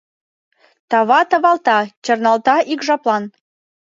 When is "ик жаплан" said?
2.73-3.23